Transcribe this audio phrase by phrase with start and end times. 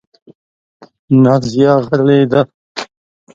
[1.23, 2.41] نازیه غلې ده.